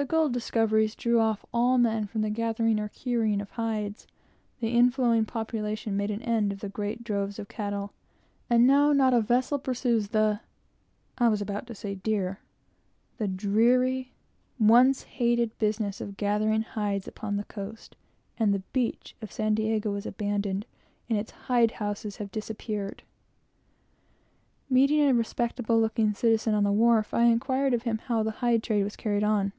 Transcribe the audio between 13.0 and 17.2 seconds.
the dreary once hated business of gathering hides